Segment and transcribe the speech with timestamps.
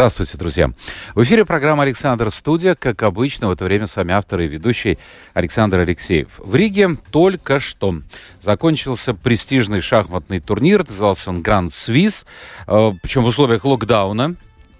[0.00, 0.70] Здравствуйте, друзья.
[1.14, 2.74] В эфире программа «Александр Студия».
[2.74, 4.96] Как обычно, в это время с вами автор и ведущий
[5.34, 6.28] Александр Алексеев.
[6.38, 7.96] В Риге только что
[8.40, 10.86] закончился престижный шахматный турнир.
[10.88, 12.24] Назывался он «Гранд Свис»,
[12.66, 14.36] э, причем в условиях локдауна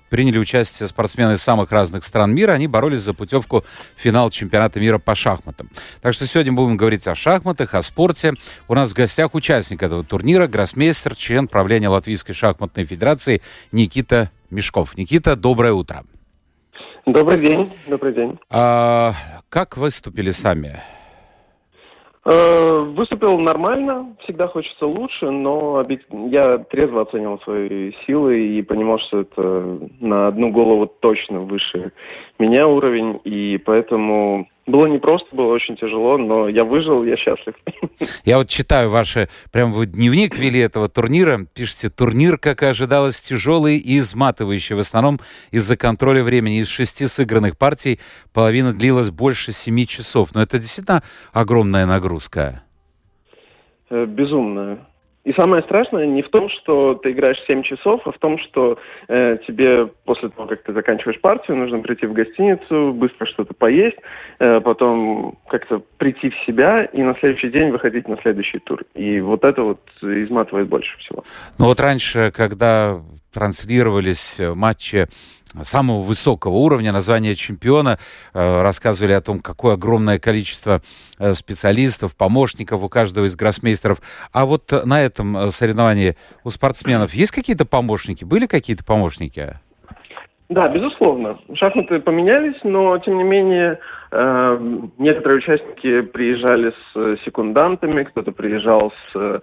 [0.08, 2.52] приняли участие спортсмены из самых разных стран мира.
[2.52, 3.66] Они боролись за путевку
[3.96, 5.68] в финал чемпионата мира по шахматам.
[6.00, 8.32] Так что сегодня будем говорить о шахматах, о спорте.
[8.68, 14.96] У нас в гостях участник этого турнира, гроссмейстер, член правления Латвийской шахматной федерации Никита Мешков.
[14.96, 16.02] Никита, доброе утро.
[17.06, 18.38] Добрый день, добрый день.
[18.50, 19.12] А,
[19.48, 20.80] как выступили сами?
[22.22, 25.82] Э, выступил нормально, всегда хочется лучше, но
[26.30, 31.92] я трезво оценивал свои силы и понимал, что это на одну голову точно выше
[32.38, 37.54] меня уровень, и поэтому было непросто, было очень тяжело, но я выжил, я счастлив.
[38.24, 43.20] Я вот читаю ваши, прям вы дневник вели этого турнира, пишете, турнир, как и ожидалось,
[43.20, 46.60] тяжелый и изматывающий, в основном из-за контроля времени.
[46.60, 48.00] Из шести сыгранных партий
[48.32, 50.34] половина длилась больше семи часов.
[50.34, 52.62] Но это действительно огромная нагрузка.
[53.90, 54.86] Э, безумная.
[55.24, 58.78] И самое страшное не в том, что ты играешь 7 часов, а в том, что
[59.08, 63.98] э, тебе после того, как ты заканчиваешь партию, нужно прийти в гостиницу, быстро что-то поесть,
[64.38, 68.82] э, потом как-то прийти в себя и на следующий день выходить на следующий тур.
[68.94, 71.22] И вот это вот изматывает больше всего.
[71.58, 73.00] Ну вот раньше, когда
[73.32, 75.06] транслировались матчи
[75.62, 77.98] самого высокого уровня, название чемпиона,
[78.32, 80.80] э, рассказывали о том, какое огромное количество
[81.18, 84.00] э, специалистов, помощников у каждого из гроссмейстеров.
[84.32, 88.24] А вот на этом э, соревновании у спортсменов есть какие-то помощники?
[88.24, 89.58] Были какие-то помощники?
[90.48, 91.38] Да, безусловно.
[91.54, 93.78] Шахматы поменялись, но тем не менее
[94.98, 99.40] некоторые участники приезжали с секундантами, кто-то приезжал с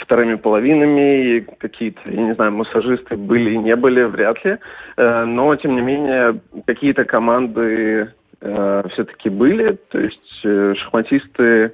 [0.00, 4.58] вторыми половинами, какие-то, я не знаю, массажисты были и не были, вряд ли.
[4.96, 9.78] Э, но, тем не менее, какие-то команды э, все-таки были.
[9.90, 11.72] То есть э, шахматисты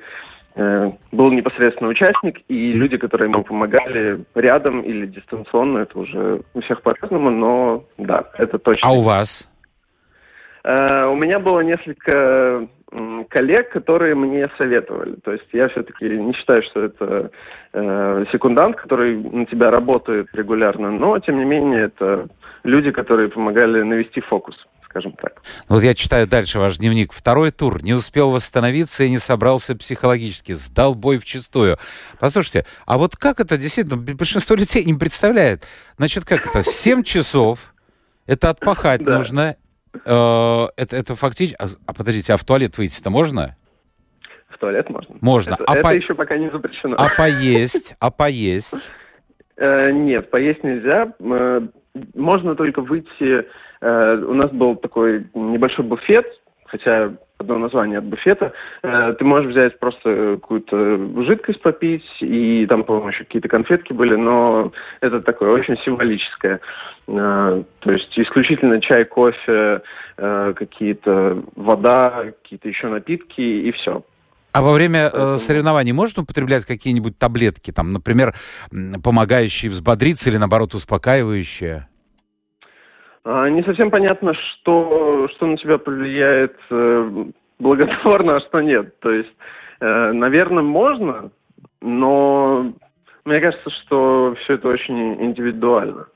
[0.55, 6.83] был непосредственно участник, и люди, которые ему помогали рядом или дистанционно, это уже у всех
[6.83, 8.87] по-разному, но да, это точно.
[8.87, 9.49] А у вас?
[10.63, 12.69] У меня было несколько
[13.29, 15.17] коллег, которые мне советовали.
[15.25, 17.31] То есть я все-таки не считаю, что это
[17.73, 22.29] э, секундант, который на тебя работает регулярно, но тем не менее это
[22.65, 24.57] люди, которые помогали навести фокус
[24.93, 25.41] скажем так.
[25.71, 27.15] Ну, вот я читаю дальше ваш дневник.
[27.15, 27.83] Второй тур.
[27.83, 30.53] Не успел восстановиться и не собрался психологически.
[30.53, 31.79] Сдал бой в чистую.
[32.21, 35.67] Послушайте, а вот как это действительно большинство людей не представляет?
[35.97, 36.63] Значит, как это?
[36.63, 37.73] Семь часов.
[38.27, 39.57] Это отпахать нужно.
[40.05, 41.57] Э, это, это фактически...
[41.59, 43.57] А, а подождите, а в туалет выйти-то можно?
[44.49, 45.17] В туалет можно.
[45.21, 45.53] Можно.
[45.53, 45.95] Это, а это по...
[45.95, 46.97] еще пока не запрещено.
[46.99, 47.95] А поесть?
[47.99, 48.91] А поесть?
[49.57, 51.13] Э, нет, поесть нельзя.
[51.21, 51.61] Э,
[52.15, 53.47] можно только выйти...
[53.85, 56.25] У нас был такой небольшой буфет,
[56.73, 58.53] хотя одно название от буфета,
[58.83, 64.17] э, ты можешь взять просто какую-то жидкость попить, и там, по-моему, еще какие-то конфетки были,
[64.17, 66.61] но это такое очень символическое.
[67.09, 69.83] Э, то есть исключительно чай, кофе,
[70.17, 74.03] э, какие-то вода, какие-то еще напитки, и все.
[74.53, 78.35] А во время э, соревнований можно употреблять какие-нибудь таблетки, там, например,
[79.03, 81.89] помогающие взбодриться или, наоборот, успокаивающие?
[83.25, 87.25] А, не совсем понятно, что, что на тебя повлияет э,
[87.59, 88.99] благотворно, а что нет.
[89.01, 89.33] То есть,
[89.81, 91.31] э, наверное, можно,
[91.81, 92.73] но
[93.25, 96.07] мне кажется, что все это очень индивидуально.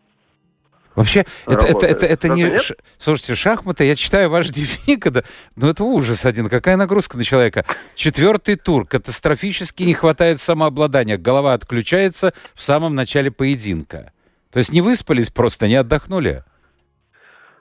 [0.96, 2.58] Вообще, это, это, это, это не...
[2.58, 2.74] Ш...
[2.96, 5.24] Слушайте, шахматы, я читаю ваш дневник, это...
[5.54, 6.48] ну это ужас один.
[6.48, 7.66] Какая нагрузка на человека?
[7.94, 8.86] Четвертый тур.
[8.86, 11.18] Катастрофически не хватает самообладания.
[11.18, 14.10] Голова отключается в самом начале поединка.
[14.50, 16.44] То есть не выспались просто, не отдохнули?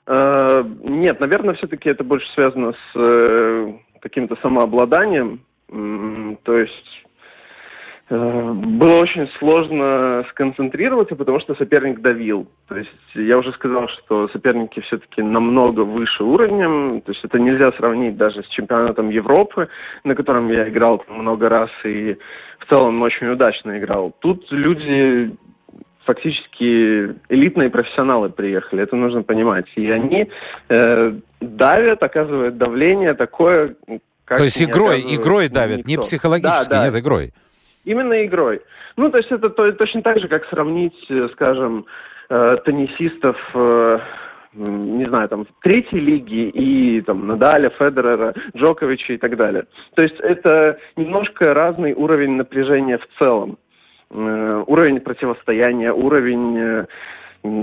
[0.07, 5.41] Э, нет, наверное, все-таки это больше связано с э, каким-то самообладанием.
[5.67, 7.05] То есть
[8.09, 12.47] э, было очень сложно сконцентрироваться, потому что соперник давил.
[12.67, 17.01] То есть я уже сказал, что соперники все-таки намного выше уровнем.
[17.01, 19.69] То есть это нельзя сравнить даже с чемпионатом Европы,
[20.03, 22.15] на котором я играл много раз и
[22.59, 24.13] в целом очень удачно играл.
[24.19, 25.35] Тут люди
[26.05, 29.65] фактически элитные профессионалы приехали, это нужно понимать.
[29.75, 30.29] И они
[30.69, 33.75] э, давят, оказывают давление такое,
[34.25, 35.89] Как то есть игрой, игрой давят, никто.
[35.89, 36.85] не психологически, да, да.
[36.85, 37.33] нет, игрой.
[37.83, 38.61] Именно игрой.
[38.97, 41.85] Ну, то есть это то, точно так же, как сравнить, э, скажем,
[42.29, 43.99] э, теннисистов, э,
[44.53, 49.65] не знаю, там, третьей лиги и там Надаля, Федерера, Джоковича и так далее.
[49.95, 53.57] То есть это немножко разный уровень напряжения в целом.
[54.11, 56.85] Э, уровень противостояния, уровень э,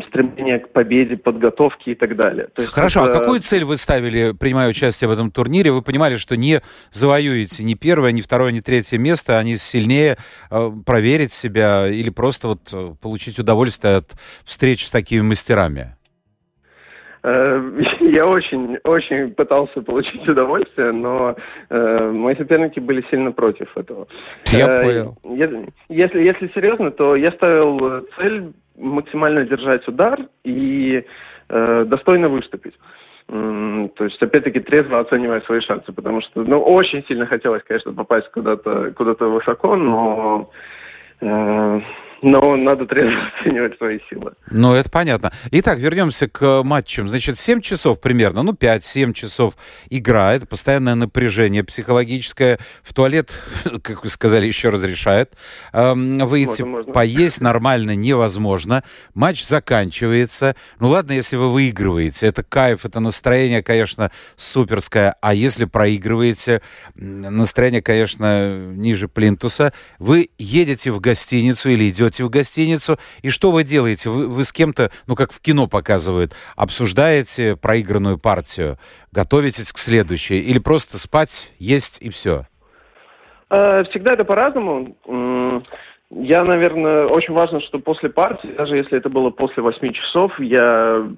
[0.09, 2.49] стремление к победе, подготовки и так далее.
[2.55, 3.17] То есть Хорошо, это...
[3.17, 5.73] а какую цель вы ставили, принимая участие в этом турнире?
[5.73, 6.61] Вы понимали, что не
[6.91, 10.19] завоюете ни первое, ни второе, ни третье место, они сильнее
[10.51, 14.13] э, проверить себя или просто вот э, получить удовольствие от
[14.45, 15.97] встреч с такими мастерами?
[17.25, 21.37] Э, я очень, очень пытался получить удовольствие, но
[21.71, 24.07] э, мои соперники были сильно против этого.
[24.47, 25.17] Я э, понял.
[25.89, 31.05] Если, если серьезно, то я ставил цель максимально держать удар и
[31.49, 32.75] э, достойно выступить.
[33.29, 38.29] То есть, опять-таки, трезво оценивая свои шансы, потому что, ну, очень сильно хотелось, конечно, попасть
[38.31, 40.51] куда-то куда высоко, но
[41.21, 41.81] э,
[42.23, 44.33] но надо трезво оценивать свои силы.
[44.51, 45.33] Ну, это понятно.
[45.51, 47.09] Итак, вернемся к матчам.
[47.09, 49.55] Значит, 7 часов примерно, ну, 5-7 часов
[49.91, 50.35] игра.
[50.35, 52.61] Это постоянное напряжение психологическое.
[52.85, 53.37] В туалет,
[53.83, 55.37] как вы сказали, еще разрешает.
[55.73, 58.85] Эм, выйти, можно, поесть нормально невозможно.
[59.15, 60.55] Матч заканчивается.
[60.79, 62.29] Ну, ладно, если вы выигрываете.
[62.29, 65.17] Это кайф, это настроение, конечно, суперское.
[65.21, 66.63] А если проигрываете,
[66.95, 69.73] настроение, конечно, ниже плинтуса.
[69.99, 74.11] Вы едете в гостиницу или идете идете в гостиницу, и что вы делаете?
[74.11, 78.77] Вы, вы с кем-то, ну, как в кино показывают, обсуждаете проигранную партию,
[79.13, 82.43] готовитесь к следующей, или просто спать, есть и все?
[83.51, 84.97] Э, всегда это по-разному.
[86.11, 91.09] Я, наверное, очень важно, что после партии, даже если это было после 8 часов, я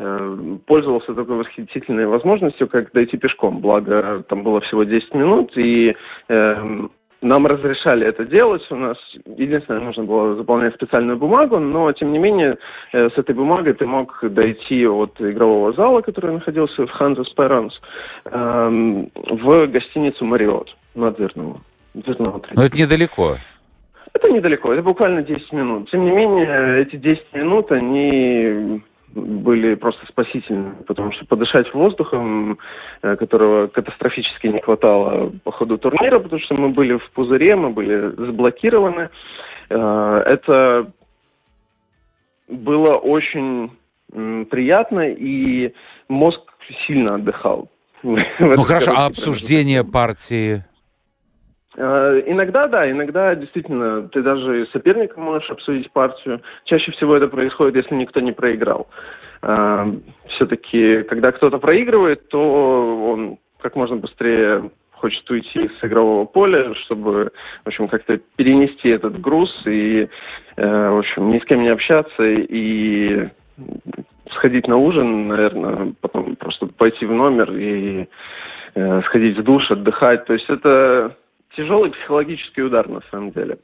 [0.00, 3.60] э, пользовался такой восхитительной возможностью, как дойти пешком.
[3.60, 5.94] Благо, там было всего 10 минут, и
[6.28, 6.86] э,
[7.22, 8.62] нам разрешали это делать.
[8.70, 12.58] У нас единственное, нужно было заполнять специальную бумагу, но тем не менее
[12.92, 17.80] э, с этой бумагой ты мог дойти от игрового зала, который находился в Hanzas Perons,
[18.24, 21.60] эм, в гостиницу Мариот на Дзирнаву.
[22.54, 23.36] Но это недалеко.
[24.14, 25.90] Это недалеко, это буквально 10 минут.
[25.90, 28.82] Тем не менее, эти 10 минут, они
[29.14, 32.58] были просто спасительны, потому что подышать воздухом,
[33.02, 37.70] э, которого катастрофически не хватало по ходу турнира, потому что мы были в пузыре, мы
[37.70, 39.10] были заблокированы.
[39.70, 40.92] Э, это
[42.48, 43.70] было очень
[44.50, 45.72] приятно, и
[46.08, 46.40] мозг
[46.86, 47.68] сильно отдыхал.
[48.02, 50.64] Ну хорошо, а обсуждение партии
[51.76, 56.42] иногда, да, иногда действительно ты даже соперником можешь обсудить партию.
[56.64, 58.88] Чаще всего это происходит, если никто не проиграл.
[59.42, 59.92] Э,
[60.28, 67.32] Все-таки, когда кто-то проигрывает, то он как можно быстрее хочет уйти с игрового поля, чтобы,
[67.64, 70.08] в общем, как-то перенести этот груз и,
[70.56, 73.28] э, в общем, ни с кем не общаться и
[74.30, 78.08] сходить на ужин, наверное, потом просто пойти в номер и
[79.04, 80.24] сходить в душ, отдыхать.
[80.24, 81.14] То есть это
[81.56, 83.58] тяжелый психологический удар, на самом деле.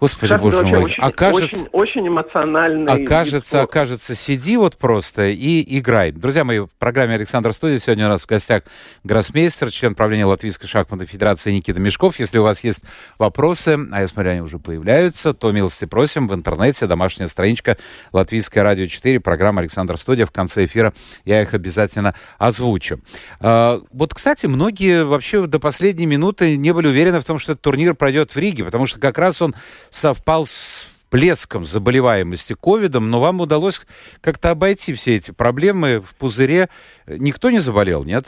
[0.00, 0.84] Господи, Шахматы боже мой.
[0.84, 3.04] Очень, окажется, очень, очень эмоциональный.
[3.04, 6.12] Окажется, окажется, сиди вот просто и играй.
[6.12, 8.62] Друзья мои, в программе Александр Студия сегодня у нас в гостях
[9.02, 12.20] гроссмейстер, член правления Латвийской шахматной федерации Никита Мешков.
[12.20, 12.84] Если у вас есть
[13.18, 17.76] вопросы, а я смотрю, они уже появляются, то милости просим в интернете, домашняя страничка
[18.12, 20.26] Латвийское радио 4, программа Александр Студия.
[20.26, 23.00] В конце эфира я их обязательно озвучу.
[23.40, 27.62] А, вот, кстати, многие вообще до последней минуты не были уверены в том, что этот
[27.62, 29.56] турнир пройдет в Риге, потому что как раз он
[29.90, 33.80] совпал с плеском заболеваемости ковидом, но вам удалось
[34.20, 36.68] как-то обойти все эти проблемы в пузыре.
[37.06, 38.24] Никто не заболел, нет?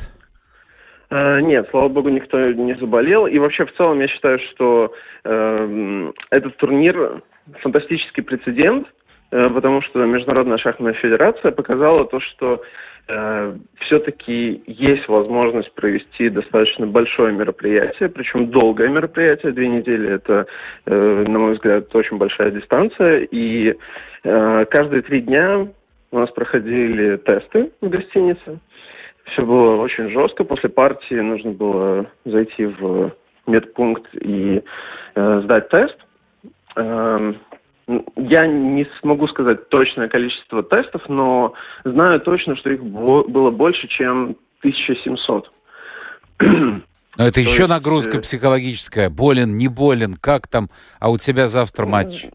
[1.10, 3.26] Uh, нет, слава богу, никто не заболел.
[3.26, 7.22] И вообще, в целом, я считаю, что uh, этот турнир
[7.62, 8.86] фантастический прецедент,
[9.32, 12.62] uh, потому что Международная шахматная федерация показала то, что
[13.10, 20.46] э, все-таки есть возможность провести достаточно большое мероприятие, причем долгое мероприятие, две недели это,
[20.86, 23.74] э, на мой взгляд, очень большая дистанция, и
[24.24, 25.68] э, каждые три дня
[26.12, 28.58] у нас проходили тесты в гостинице.
[29.24, 30.44] Все было очень жестко.
[30.44, 33.12] После партии нужно было зайти в
[33.46, 34.62] медпункт и
[35.14, 35.96] сдать тест.
[36.76, 37.34] Э,
[38.16, 41.54] я не смогу сказать точное количество тестов, но
[41.84, 45.50] знаю точно, что их было больше, чем 1700.
[46.40, 47.68] Но это еще есть...
[47.68, 49.10] нагрузка э, психологическая.
[49.10, 50.68] Болен, не болен, как там,
[51.00, 52.26] а у тебя завтра матч.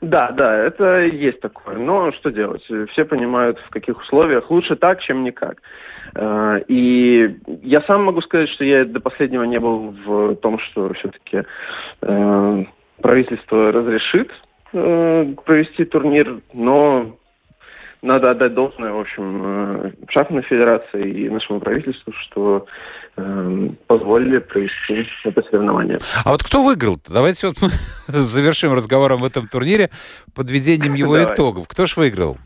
[0.00, 1.76] Да, да, это есть такое.
[1.76, 2.62] Но что делать?
[2.92, 4.50] Все понимают, в каких условиях.
[4.50, 5.62] Лучше так, чем никак.
[6.14, 10.92] Э, и я сам могу сказать, что я до последнего не был в том, что
[10.94, 11.42] все-таки
[12.02, 12.62] э,
[13.00, 14.30] правительство разрешит
[14.74, 17.16] э, провести турнир, но
[18.02, 22.66] надо отдать должное, в общем, шахматной федерации и нашему правительству, что
[23.16, 25.98] э, позволили провести это соревнование.
[26.24, 26.96] А вот кто выиграл?
[26.96, 27.12] -то?
[27.12, 27.68] Давайте вот мы
[28.08, 29.88] завершим разговором в этом турнире
[30.34, 31.66] подведением его итогов.
[31.66, 32.36] Кто ж выиграл?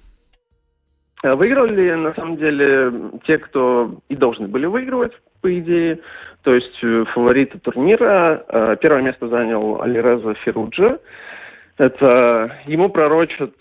[1.22, 2.92] Э, выиграли, на самом деле,
[3.26, 5.98] те, кто и должны были выигрывать, по идее.
[6.42, 8.44] То есть э, фавориты турнира.
[8.48, 10.98] Э, первое место занял Алиреза Феруджа.
[11.78, 13.54] Это ему пророчат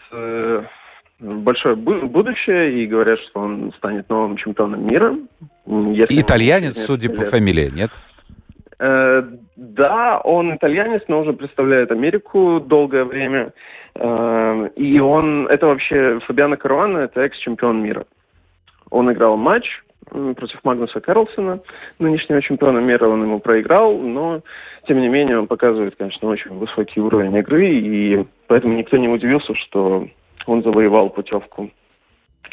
[1.19, 5.15] большое будущее и говорят, что он станет новым чемпионом мира.
[5.65, 7.17] Если Итальянец, судя лет.
[7.17, 7.91] по фамилии, нет?
[8.79, 9.23] Э,
[9.55, 13.51] да, он итальянец, но уже представляет Америку долгое время.
[13.95, 18.05] Э, и он, это вообще Фабиано Каруана, это экс-чемпион мира.
[18.91, 21.59] Он играл матч против Магнуса Карлсона,
[21.99, 24.41] нынешнего чемпиона мира, он ему проиграл, но,
[24.87, 29.53] тем не менее, он показывает, конечно, очень высокий уровень игры, и поэтому никто не удивился,
[29.55, 30.07] что
[30.45, 31.69] он завоевал путевку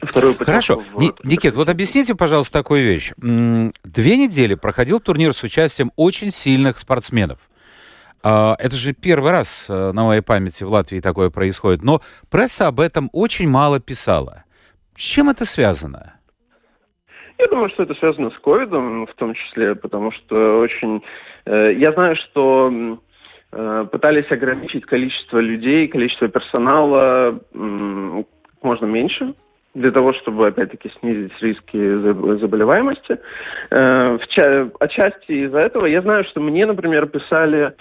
[0.02, 0.82] Вторую Хорошо.
[0.94, 1.24] В...
[1.24, 3.12] Никит, вот объясните, пожалуйста, такую вещь.
[3.16, 7.38] Две недели проходил турнир с участием очень сильных спортсменов.
[8.22, 11.82] А, это же первый раз э, на моей памяти в Латвии такое происходит.
[11.82, 14.44] Но пресса об этом очень мало писала.
[14.96, 16.14] С чем это связано?
[17.38, 21.02] Я думаю, что это связано с ковидом в том числе, потому что очень...
[21.46, 22.98] Э, я знаю, что
[23.52, 27.40] э, пытались ограничить количество людей, количество персонала
[28.62, 29.34] можно меньше,
[29.74, 33.18] для того, чтобы, опять-таки, снизить риски заболеваемости.
[33.70, 34.18] Э,
[34.78, 37.74] отчасти из-за этого я знаю, что мне, например, писали,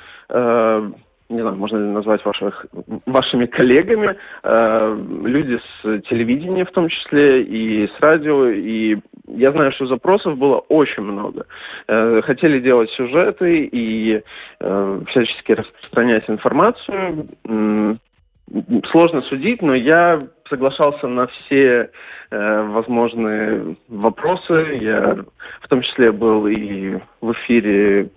[1.34, 2.66] не знаю, можно ли назвать ваших,
[3.06, 9.72] вашими коллегами, э, люди с телевидения в том числе и с радио, и я знаю,
[9.72, 11.46] что запросов было очень много.
[11.88, 14.22] Хотели делать сюжеты и
[14.60, 17.28] всячески распространять информацию
[18.92, 20.20] сложно судить, но я
[20.50, 21.90] соглашался на все
[22.30, 24.78] э, возможные вопросы.
[24.82, 25.18] Я
[25.62, 28.10] в том числе был и в эфире,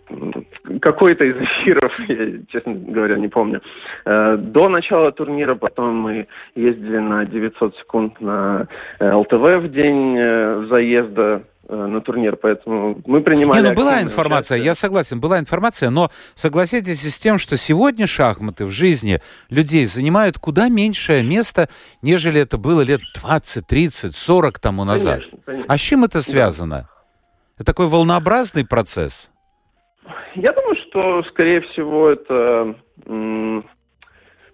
[0.80, 3.62] какой-то из эфиров, я, честно говоря, не помню.
[4.04, 8.66] Э, до начала турнира, потом мы ездили на 900 секунд на
[8.98, 13.62] э, ЛТВ в день э, заезда на турнир, поэтому мы принимали...
[13.62, 14.66] Не, ну была информация, участие.
[14.66, 19.20] я согласен, была информация, но согласитесь с тем, что сегодня шахматы в жизни
[19.50, 21.68] людей занимают куда меньшее место,
[22.02, 25.20] нежели это было лет 20, 30, 40 тому назад.
[25.20, 25.74] Конечно, конечно.
[25.74, 26.82] А с чем это связано?
[26.82, 26.88] Да.
[27.56, 29.32] Это такой волнообразный процесс?
[30.34, 32.76] Я думаю, что, скорее всего, это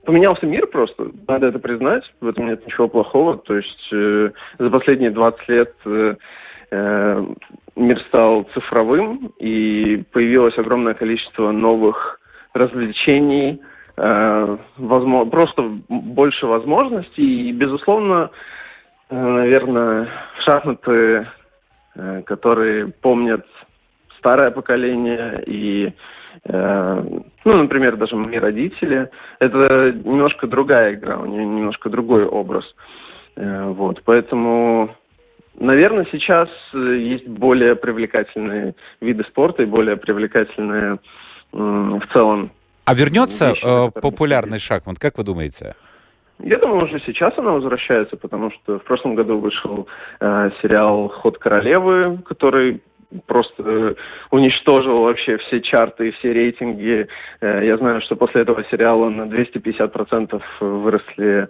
[0.05, 3.37] поменялся мир просто, надо это признать, в этом нет ничего плохого.
[3.39, 6.15] То есть э, за последние 20 лет э, Э,
[6.73, 12.19] мир стал цифровым, и появилось огромное количество новых
[12.55, 13.61] развлечений,
[13.97, 18.31] э, возможно, просто больше возможностей, и, безусловно,
[19.11, 20.09] э, наверное,
[20.45, 21.27] шахматы,
[22.25, 23.45] которые помнят
[24.19, 25.93] старое поколение и
[26.49, 32.65] ну, например, даже мои родители, это немножко другая игра, у нее немножко другой образ.
[33.37, 34.97] Вот, поэтому
[35.59, 40.99] Наверное, сейчас э, есть более привлекательные виды спорта и более привлекательные
[41.53, 42.51] в целом.
[42.85, 45.75] А вернется вещи, э, популярный шахмат, как вы думаете?
[46.39, 49.87] Я думаю, уже сейчас она возвращается, потому что в прошлом году вышел
[50.19, 52.83] э, сериал «Ход королевы», который
[53.27, 53.95] просто э,
[54.31, 57.07] уничтожил вообще все чарты и все рейтинги.
[57.41, 61.49] Э, я знаю, что после этого сериала на 250% выросли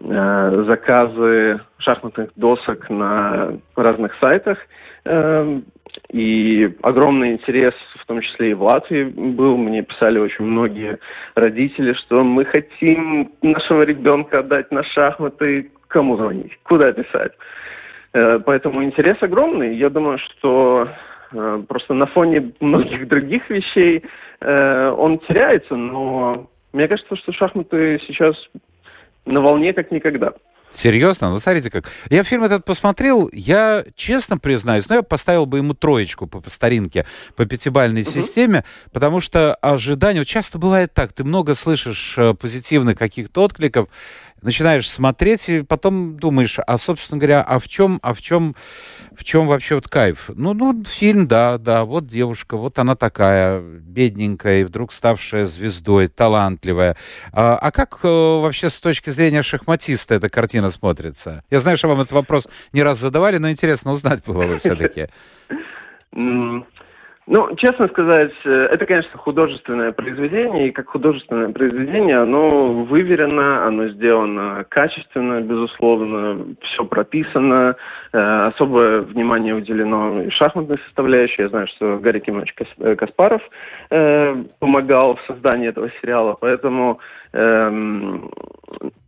[0.00, 4.58] э, заказы шахматных досок на разных сайтах.
[6.10, 9.56] И огромный интерес, в том числе и в Латвии, был.
[9.56, 10.98] Мне писали очень многие
[11.34, 15.70] родители, что мы хотим нашего ребенка отдать на шахматы.
[15.88, 16.58] Кому звонить?
[16.64, 17.32] Куда писать?
[18.14, 19.76] Э, поэтому интерес огромный.
[19.76, 20.88] Я думаю, что
[21.32, 24.04] э, просто на фоне многих других вещей
[24.40, 28.36] э, он теряется, но мне кажется, что шахматы сейчас
[29.26, 30.32] на волне как никогда.
[30.70, 31.30] Серьезно?
[31.30, 31.90] Ну, смотрите как.
[32.10, 36.50] Я фильм этот посмотрел, я честно признаюсь, ну, я поставил бы ему троечку по, по
[36.50, 37.06] старинке,
[37.36, 38.10] по пятибальной угу.
[38.10, 40.20] системе, потому что ожидания...
[40.20, 43.88] Вот часто бывает так, ты много слышишь позитивных каких-то откликов,
[44.44, 48.54] начинаешь смотреть и потом думаешь, а, собственно говоря, а в чем, а в чем
[49.16, 50.30] в чем вообще вот кайф?
[50.34, 56.08] Ну, ну, фильм, да, да, вот девушка, вот она такая, бедненькая, и вдруг ставшая звездой,
[56.08, 56.96] талантливая.
[57.32, 61.44] А, а как э, вообще с точки зрения шахматиста эта картина смотрится?
[61.50, 65.08] Я знаю, что вам этот вопрос не раз задавали, но интересно узнать было бы все-таки.
[67.26, 73.88] Ну, честно сказать, э, это, конечно, художественное произведение, и как художественное произведение оно выверено, оно
[73.88, 77.76] сделано качественно, безусловно, все прописано,
[78.12, 81.42] э, особое внимание уделено шахматной составляющей.
[81.42, 83.40] Я знаю, что Гарри Кимович э, Каспаров
[83.88, 86.98] помогал в создании этого сериала, поэтому,
[87.32, 88.30] эм,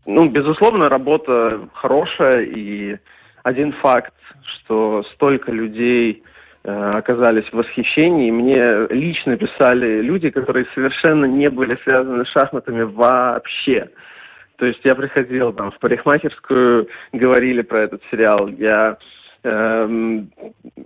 [0.07, 2.97] ну, безусловно, работа хорошая, и
[3.43, 6.23] один факт, что столько людей
[6.67, 8.31] оказались в восхищении.
[8.31, 13.89] Мне лично писали люди, которые совершенно не были связаны с шахматами вообще.
[14.57, 18.49] То есть я приходил там в парикмахерскую, говорили про этот сериал.
[18.49, 18.97] Я
[19.45, 20.31] эм,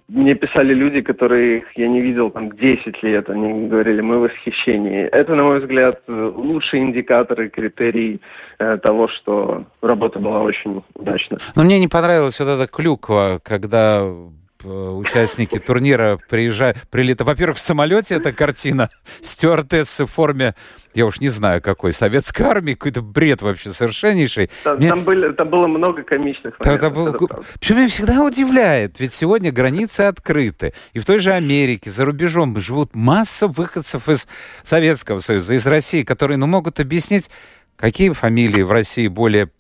[0.08, 5.04] мне писали люди, которых я не видел там 10 лет, они говорили, мы в восхищении.
[5.04, 8.20] Это, на мой взгляд, лучшие индикаторы, критерий
[8.58, 11.38] э, того, что работа была очень удачна.
[11.54, 17.29] Но мне не понравилась вот эта клюква, когда Э, участники турнира приезжают, прилетают.
[17.29, 18.90] Во-первых, в самолете эта картина,
[19.21, 20.55] стюардессы в форме,
[20.95, 24.50] я уж не знаю какой, советской армии, какой-то бред вообще совершеннейший.
[24.64, 24.88] Там, Мне...
[24.88, 26.93] там, были, там было много комичных моментов.
[26.93, 27.29] Был...
[27.59, 30.75] Причем меня всегда удивляет, ведь сегодня границы открыты.
[30.93, 34.26] И в той же Америке, за рубежом живут масса выходцев из
[34.64, 37.31] Советского Союза, из России, которые ну, могут объяснить,
[37.76, 39.50] какие фамилии в России более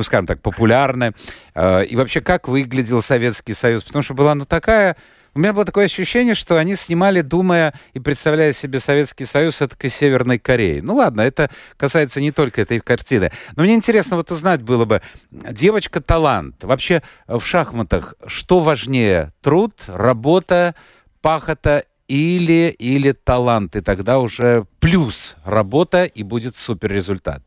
[0.00, 1.12] скажем так, популярны.
[1.54, 3.84] Э, и вообще, как выглядел Советский Союз?
[3.84, 4.96] Потому что была, ну, такая...
[5.32, 9.88] У меня было такое ощущение, что они снимали, думая и представляя себе Советский Союз это
[9.88, 10.80] Северной Кореи.
[10.80, 13.30] Ну ладно, это касается не только этой картины.
[13.54, 16.64] Но мне интересно вот узнать было бы, девочка-талант.
[16.64, 19.32] Вообще в шахматах что важнее?
[19.40, 20.74] Труд, работа,
[21.20, 23.76] пахота или, или талант?
[23.76, 27.42] И тогда уже плюс работа и будет супер результат.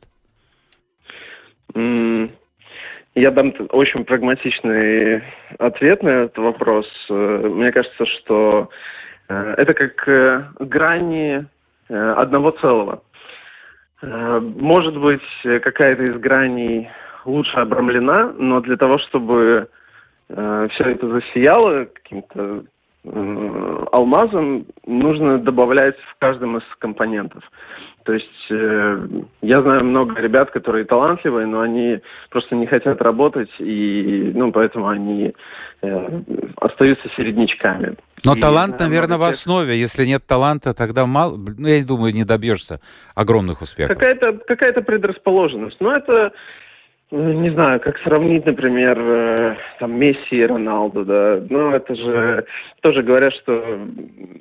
[3.16, 5.22] Я дам очень прагматичный
[5.60, 6.88] ответ на этот вопрос.
[7.10, 8.70] Э, мне кажется, что
[9.30, 11.46] э, это как э, грани
[11.90, 13.04] одного целого.
[14.02, 16.90] Может быть, какая-то из граней
[17.26, 19.68] лучше обрамлена, но для того, чтобы
[20.28, 22.64] все это засияло каким-то
[23.92, 27.44] алмазом, нужно добавлять в каждом из компонентов.
[28.04, 29.08] То есть э,
[29.42, 34.90] я знаю много ребят, которые талантливые, но они просто не хотят работать, и ну, поэтому
[34.90, 35.34] они
[35.82, 36.22] э,
[36.58, 37.96] остаются середнячками.
[38.26, 39.80] Но и, талант, наверное, в основе.
[39.80, 42.80] Если нет таланта, тогда мало, ну, я думаю, не добьешься
[43.16, 43.98] огромных успехов.
[43.98, 45.78] Какая-то какая предрасположенность.
[45.80, 46.34] Но это
[47.12, 51.42] не знаю, как сравнить, например, э, там Месси и Роналду, да.
[51.50, 52.46] Ну, это же
[52.82, 53.80] тоже говорят, что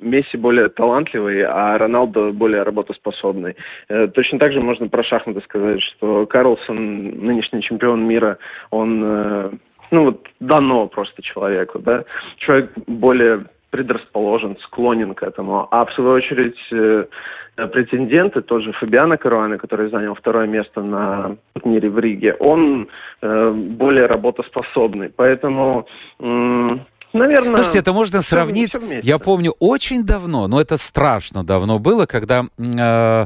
[0.01, 3.55] Месси более талантливый, а Роналду более работоспособный.
[3.89, 8.39] Э, точно так же можно про шахматы сказать, что Карлсон, нынешний чемпион мира,
[8.71, 9.51] он, э,
[9.91, 12.05] ну вот, дано просто человеку, да.
[12.37, 15.67] Человек более предрасположен, склонен к этому.
[15.71, 17.05] А в свою очередь э,
[17.55, 22.87] претенденты, тот же Фабиано Каруана, который занял второе место на турнире в Риге, он
[23.21, 25.09] э, более работоспособный.
[25.09, 25.87] Поэтому
[26.19, 27.55] Наверное.
[27.55, 28.75] Слушайте, это можно сравнить.
[29.03, 33.25] Я помню очень давно, но это страшно давно было, когда э,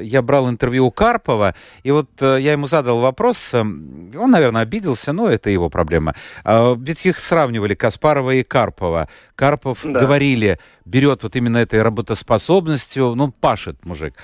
[0.00, 4.62] я брал интервью у Карпова, и вот э, я ему задал вопрос, э, он, наверное,
[4.62, 6.14] обиделся, но это его проблема.
[6.44, 9.08] Ведь их сравнивали, Каспарова и Карпова.
[9.34, 9.98] Карпов, да.
[9.98, 14.14] говорили, берет вот именно этой работоспособностью, ну, пашет мужик.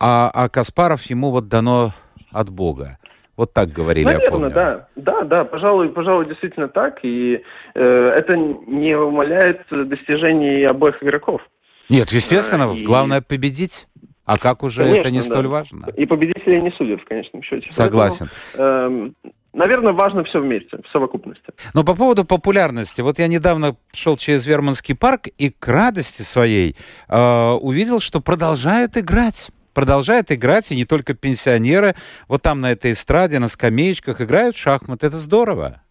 [0.00, 1.92] А, а Каспаров ему вот дано
[2.32, 2.98] от Бога.
[3.36, 4.50] Вот так говорили, Наверное, я помню.
[4.50, 4.88] да.
[4.96, 6.98] Да, да, пожалуй, пожалуй, действительно так.
[7.02, 7.42] И
[7.74, 7.80] э,
[8.16, 11.42] это не умаляет достижений обоих игроков.
[11.90, 12.82] Нет, естественно, и...
[12.82, 13.88] главное победить.
[14.26, 15.24] А как уже Конечно, это не да.
[15.24, 15.86] столь важно?
[15.96, 17.68] И победителей не судят в конечном счете.
[17.70, 18.28] Согласен.
[18.56, 21.46] Поэтому, э, наверное, важно все вместе, в совокупности.
[21.74, 23.00] Но по поводу популярности.
[23.02, 26.76] Вот я недавно шел через Верманский парк и к радости своей
[27.08, 31.96] э, увидел, что продолжают играть продолжают играть, и не только пенсионеры.
[32.28, 35.06] Вот там на этой эстраде, на скамеечках играют в шахматы.
[35.06, 35.82] Это здорово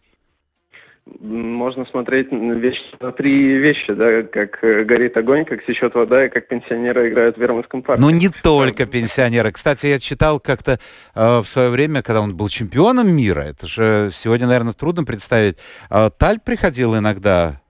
[1.20, 6.28] можно смотреть вещи, на три вещи, да, как э, горит огонь, как сечет вода и
[6.28, 8.00] как пенсионеры играют в Вермутском парке.
[8.02, 9.52] Ну, не только пенсионеры.
[9.52, 10.80] Кстати, я читал как-то
[11.14, 15.58] э, в свое время, когда он был чемпионом мира, это же сегодня, наверное, трудно представить,
[15.90, 17.60] э, Таль приходил иногда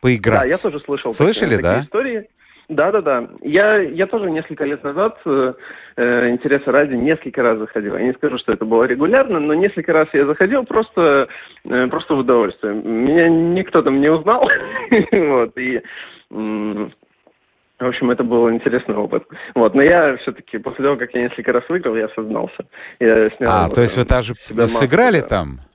[0.00, 0.48] поиграть.
[0.48, 1.70] Да, я тоже слышал Слышали, такие, да?
[1.70, 2.28] Такие истории.
[2.70, 3.28] Да, да, да.
[3.42, 5.54] Я, я тоже несколько лет назад, э,
[5.96, 7.96] э, интереса ради, несколько раз заходил.
[7.96, 11.26] Я не скажу, что это было регулярно, но несколько раз я заходил просто,
[11.64, 12.74] э, просто в удовольствие.
[12.74, 14.48] Меня никто там не узнал.
[15.12, 15.82] вот, и
[16.30, 19.24] в общем, это был интересный опыт.
[19.56, 22.66] Вот, но я все-таки после того, как я несколько раз выиграл, я осознался.
[23.00, 24.34] Я снял, а, вот, то есть вы даже
[24.66, 25.60] сыграли там?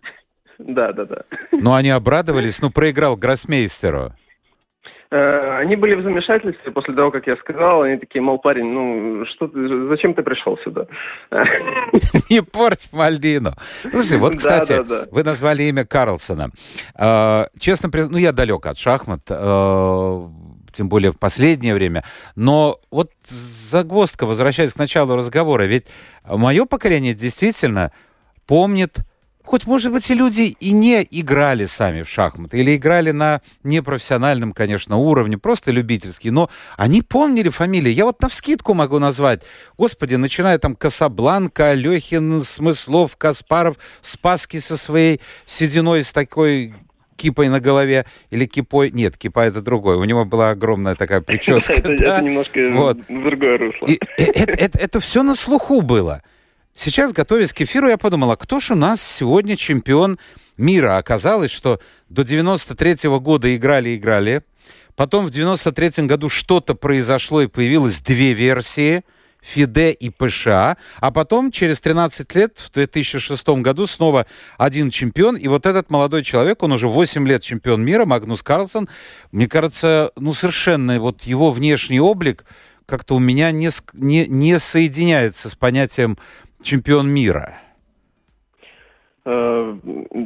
[0.58, 1.24] Да, да, да.
[1.52, 4.14] Ну, они обрадовались, ну, проиграл Гроссмейстеру.
[5.58, 7.84] Они были в замешательстве после того, как я сказал.
[7.84, 10.88] Они такие, мол, парень, ну, что ты, зачем ты пришел сюда?
[12.30, 13.52] Не порть малину.
[13.82, 16.50] Слушай, вот, кстати, вы назвали имя Карлсона.
[16.98, 20.28] Э, честно, ну, я далек от шахмат э,
[20.74, 22.04] тем более в последнее время.
[22.36, 25.86] Но вот загвоздка, возвращаясь к началу разговора, ведь
[26.28, 27.92] мое поколение действительно
[28.48, 29.00] помнит
[29.46, 34.54] Хоть, может быть, и люди и не играли сами в шахматы, или играли на непрофессиональном,
[34.54, 37.92] конечно, уровне, просто любительский, но они помнили фамилии.
[37.92, 39.44] Я вот на вскидку могу назвать.
[39.78, 46.74] Господи, начиная там Касабланка, Алехин, Смыслов, Каспаров, Спаски со своей сединой, с такой
[47.16, 48.92] кипой на голове или кипой.
[48.92, 49.96] Нет, кипа это другой.
[49.98, 51.74] У него была огромная такая прическа.
[51.74, 53.88] Это немножко другое русло.
[54.18, 56.24] Это все на слуху было.
[56.78, 60.20] Сейчас, готовясь к эфиру, я подумала, а кто же у нас сегодня чемпион
[60.58, 60.98] мира?
[60.98, 64.44] Оказалось, что до 93 -го года играли-играли.
[64.96, 69.04] Потом в 93 году что-то произошло и появилось две версии–
[69.46, 74.26] ФИДЕ и ПША, а потом через 13 лет, в 2006 году, снова
[74.58, 78.90] один чемпион, и вот этот молодой человек, он уже 8 лет чемпион мира, Магнус Карлсон,
[79.32, 82.44] мне кажется, ну совершенно вот его внешний облик
[82.86, 86.18] как-то у меня не, не, не соединяется с понятием
[86.66, 87.60] чемпион мира?
[89.28, 89.76] Э,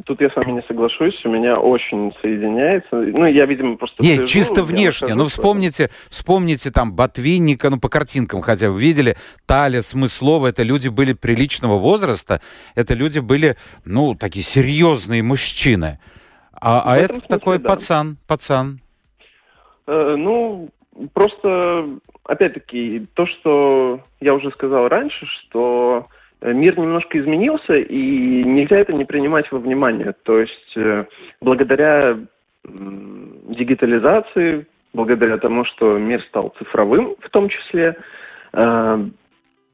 [0.06, 2.96] тут я с вами не соглашусь, у меня очень соединяется.
[2.96, 4.04] Ну, я, видимо, просто...
[4.04, 5.16] Нет, слежу, чисто внешне.
[5.16, 10.90] Ну, вспомните, вспомните там Ботвинника, ну, по картинкам хотя бы видели, Таля, Смыслова, это люди
[10.90, 12.42] были приличного возраста,
[12.76, 16.00] это люди были, ну, такие серьезные мужчины.
[16.52, 17.70] А, а это смысле, такой да.
[17.70, 18.82] пацан, пацан.
[19.88, 20.70] Э, ну,
[21.14, 21.88] просто,
[22.26, 26.08] опять-таки, то, что я уже сказал раньше, что
[26.42, 30.14] мир немножко изменился, и нельзя это не принимать во внимание.
[30.24, 31.06] То есть э,
[31.42, 32.18] благодаря
[32.64, 37.96] дигитализации, благодаря тому, что мир стал цифровым в том числе,
[38.54, 39.06] э,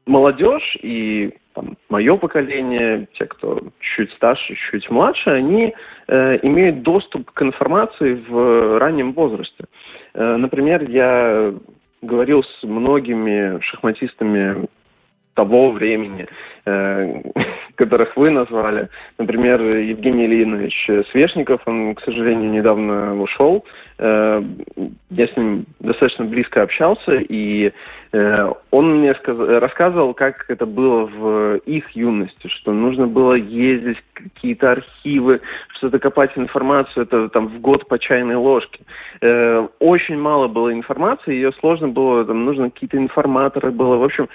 [0.06, 5.74] молодежь и там, мое поколение, те, кто чуть старше, чуть младше, они
[6.06, 9.64] э, имеют доступ к информации в раннем возрасте.
[10.14, 11.54] Э, например, я
[12.02, 14.66] говорил с многими шахматистами
[15.36, 16.26] того времени,
[16.64, 17.22] э,
[17.76, 18.88] которых вы назвали.
[19.18, 23.64] Например, Евгений Ильинович Свешников, он, к сожалению, недавно ушел.
[23.98, 24.42] Э,
[25.10, 27.70] я с ним достаточно близко общался, и
[28.12, 29.38] э, он мне сказ...
[29.38, 35.42] рассказывал, как это было в их юности, что нужно было ездить в какие-то архивы,
[35.76, 38.80] что-то копать информацию, это там в год по чайной ложке.
[39.78, 43.96] Очень мало было информации, ее сложно было, там нужно какие-то информаторы было.
[43.96, 44.28] В общем,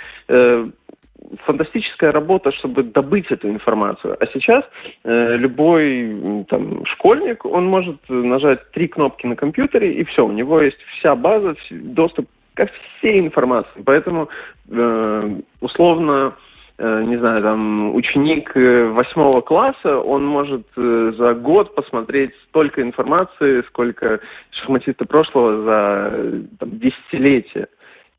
[1.45, 4.17] фантастическая работа, чтобы добыть эту информацию.
[4.19, 4.63] А сейчас
[5.03, 10.61] э, любой там, школьник, он может нажать три кнопки на компьютере, и все, у него
[10.61, 12.67] есть вся база, доступ ко
[12.97, 13.81] всей информации.
[13.85, 14.29] Поэтому
[14.69, 16.35] э, условно
[16.77, 22.81] э, не знаю, там, ученик э, восьмого класса, он может э, за год посмотреть столько
[22.81, 24.19] информации, сколько
[24.51, 27.67] шахматисты прошлого за там, десятилетия.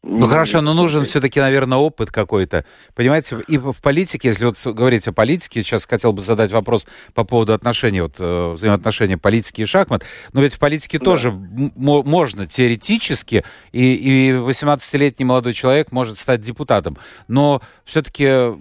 [0.04, 2.64] Ну хорошо, но нужен все-таки, наверное, опыт какой-то.
[2.96, 7.22] Понимаете, и в политике, если вот говорить о политике, сейчас хотел бы задать вопрос по
[7.22, 11.04] поводу отношений, вот э, взаимоотношения политики и шахмат, но ведь в политике да.
[11.04, 18.56] тоже можно теоретически, и, и 18-летний молодой человек может стать депутатом, но все-таки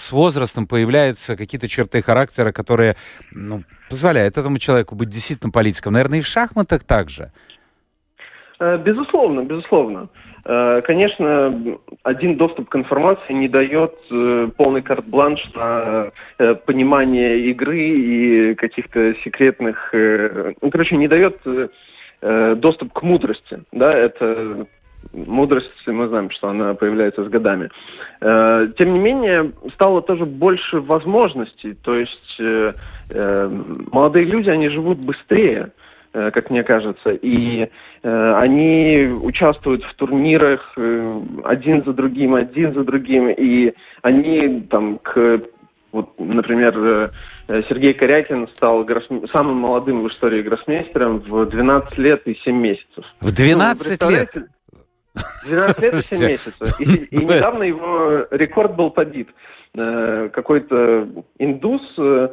[0.00, 2.96] с возрастом появляются какие-то черты характера, которые
[3.30, 5.92] ну, позволяют этому человеку быть действительно политиком.
[5.92, 7.24] Наверное, и в шахматах также.
[7.24, 7.53] Э,
[8.60, 10.08] безусловно, безусловно.
[10.46, 17.78] Э, конечно, один доступ к информации не дает э, полный карт-бланш на э, понимание игры
[17.78, 19.90] и каких-то секретных...
[19.92, 21.40] Ну, короче, не дает
[22.60, 23.62] доступ к мудрости.
[23.70, 24.66] Да, это
[25.12, 27.68] мудрость, мы знаем, что она появляется с годами.
[28.20, 31.74] Тем не менее, стало тоже больше возможностей.
[31.74, 32.40] То есть
[33.92, 35.72] молодые люди, они живут быстрее.
[36.14, 37.10] Э, как мне кажется.
[37.10, 37.68] И
[38.02, 43.30] э, они участвуют в турнирах э, один за другим, один за другим.
[43.30, 45.40] И они там к
[45.90, 47.12] вот, например,
[47.48, 48.86] э, Сергей Корякин стал
[49.32, 53.04] самым молодым в истории гроссмейстером в 12 лет и 7 месяцев.
[53.20, 54.36] В 12 ну, лет?
[55.46, 56.80] 12 лет и 7 месяцев.
[56.80, 59.30] И, и недавно его рекорд был побит.
[59.76, 61.08] Э, какой-то
[61.40, 62.28] индус, э,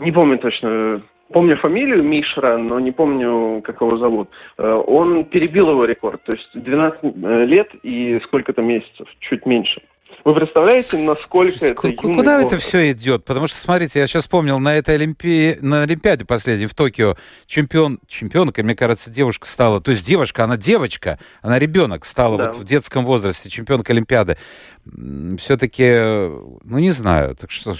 [0.00, 4.28] не помню точно, помню фамилию Мишра, но не помню, как его зовут.
[4.58, 7.02] Он перебил его рекорд, то есть 12
[7.48, 9.80] лет и сколько-то месяцев, чуть меньше.
[10.24, 12.46] Вы представляете, насколько К- это Куда возраст?
[12.46, 13.24] это все идет?
[13.24, 15.56] Потому что, смотрите, я сейчас вспомнил, на этой Олимпи...
[15.62, 17.14] на Олимпиаде последней в Токио
[17.46, 22.46] чемпион, чемпионка, мне кажется, девушка стала, то есть девушка, она девочка, она ребенок стала да.
[22.48, 24.36] вот в детском возрасте чемпионка Олимпиады.
[25.38, 25.88] Все-таки,
[26.64, 27.74] ну не знаю, так что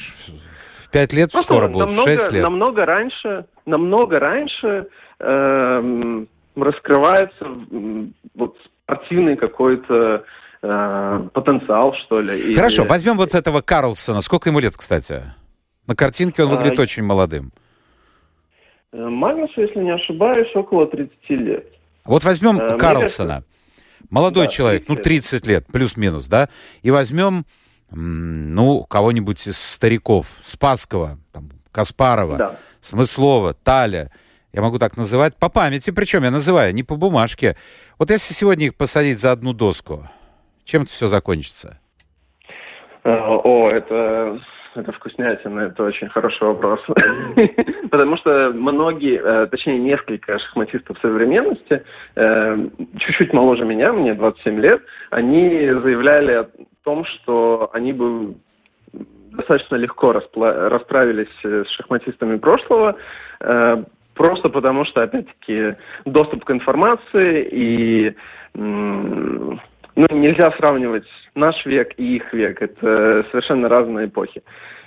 [0.91, 2.43] пять лет ну, скоро будет, намного, шесть лет.
[2.43, 4.87] Намного раньше, намного раньше
[5.19, 6.25] э,
[6.57, 7.47] раскрывается
[8.35, 10.25] вот спортивный какой-то
[10.63, 12.55] э, потенциал, что ли.
[12.55, 14.21] Хорошо, возьмем вот этого Карлсона.
[14.21, 15.23] Сколько ему лет, кстати?
[15.87, 17.53] На картинке он выглядит а, очень молодым.
[18.93, 21.67] Э, Магнусу, если не ошибаюсь, около 30 лет.
[22.05, 23.45] Вот возьмем а, Карлсона.
[24.11, 26.49] Молодой да, человек, 30 ну 30 лет, плюс-минус, да?
[26.83, 27.45] И возьмем,
[27.93, 32.57] ну, кого-нибудь из стариков, Спасского, там, Каспарова, да.
[32.81, 34.11] Смыслова, Таля.
[34.53, 37.57] Я могу так называть по памяти, причем я называю, не по бумажке.
[37.99, 40.09] Вот если сегодня их посадить за одну доску,
[40.65, 41.79] чем это все закончится?
[43.05, 44.41] Э, о, это,
[44.75, 46.81] это вкуснятина, это очень хороший вопрос.
[47.91, 51.85] Потому что многие, э, точнее несколько шахматистов современности,
[52.17, 56.49] э, чуть-чуть моложе меня, мне 27 лет, они заявляли
[56.85, 58.35] том, что они бы
[58.93, 62.97] достаточно легко расправились с шахматистами прошлого,
[64.15, 68.17] просто потому что, опять-таки, доступ к информации и
[70.01, 72.63] ну, нельзя сравнивать наш век и их век.
[72.63, 74.43] Это совершенно разные эпохи.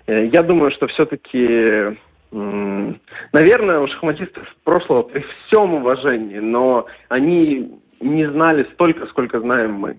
[0.08, 1.97] Э, я думаю, что все-таки,
[2.32, 9.97] наверное, у шахматистов прошлого при всем уважении, но они не знали столько, сколько знаем мы.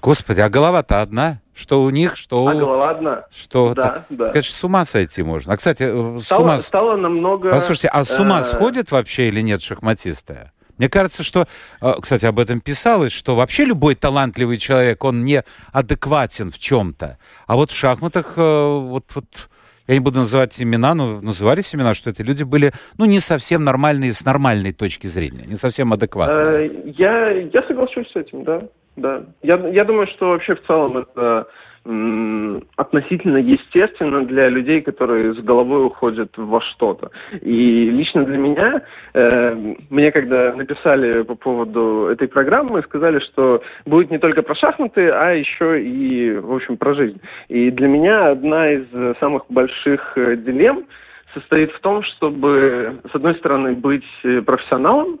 [0.00, 1.40] Господи, а голова-то одна?
[1.54, 2.48] Что у них, что у...
[2.48, 3.24] А голова одна.
[3.34, 4.28] Что да, да.
[4.28, 5.54] Конечно, с ума сойти можно.
[5.54, 6.58] А, кстати, э, стало, с ума...
[6.58, 7.50] Стало намного...
[7.50, 8.42] Послушайте, а с ума э...
[8.42, 10.50] сходят вообще или нет шахматисты?
[10.76, 11.46] Мне кажется, что,
[11.80, 17.18] э, кстати, об этом писалось, что вообще любой талантливый человек, он не адекватен в чем-то.
[17.46, 19.24] А вот в шахматах, э, вот, вот
[19.86, 23.64] я не буду называть имена, но назывались имена, что это люди были, ну, не совсем
[23.64, 26.92] нормальные с нормальной точки зрения, не совсем адекватные.
[26.98, 28.60] Я, я соглашусь с этим, да.
[28.96, 29.24] Да.
[29.42, 31.46] Я, я думаю, что вообще в целом это
[32.76, 37.12] относительно естественно для людей, которые с головой уходят во что-то.
[37.42, 38.82] И лично для меня,
[39.14, 45.10] э, мне когда написали по поводу этой программы, сказали, что будет не только про шахматы,
[45.10, 47.20] а еще и, в общем, про жизнь.
[47.48, 48.86] И для меня одна из
[49.20, 50.86] самых больших э, дилемм
[51.34, 54.04] состоит в том, чтобы, с одной стороны, быть
[54.44, 55.20] профессионалом,